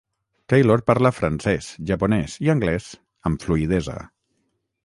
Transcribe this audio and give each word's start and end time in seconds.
Taylor 0.53 0.77
parla 0.91 1.11
francès, 1.17 1.69
japonès 1.91 2.39
i 2.47 2.51
anglès 2.57 2.91
amb 3.31 3.45
fluïdesa. 3.47 4.01